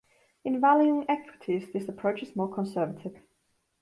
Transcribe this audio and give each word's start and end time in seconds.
In 0.43 0.59
valuing 0.59 1.07
equities, 1.07 1.71
this 1.71 1.87
approach 1.87 2.23
is 2.23 2.35
more 2.35 2.51
conservative. 2.51 3.19